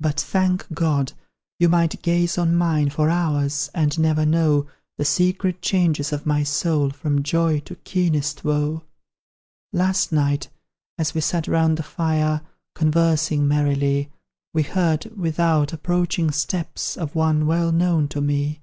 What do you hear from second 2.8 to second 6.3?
For hours, and never know The secret changes of